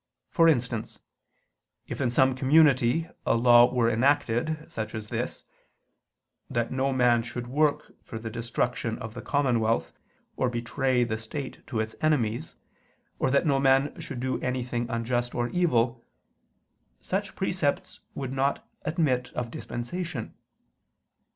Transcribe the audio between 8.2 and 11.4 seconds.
destruction of the commonwealth, or betray the